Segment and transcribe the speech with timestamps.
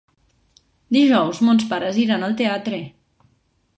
[0.97, 2.81] Dijous mons pares iran al teatre.